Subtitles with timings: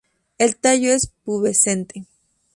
[0.39, 2.07] El tallo es pubescente.